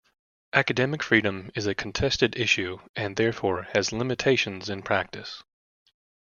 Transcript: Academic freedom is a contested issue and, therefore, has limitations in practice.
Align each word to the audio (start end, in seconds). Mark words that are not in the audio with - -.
Academic 0.53 1.03
freedom 1.03 1.51
is 1.53 1.67
a 1.67 1.75
contested 1.75 2.35
issue 2.35 2.79
and, 2.95 3.17
therefore, 3.17 3.67
has 3.75 3.91
limitations 3.91 4.67
in 4.67 4.81
practice. 4.81 5.43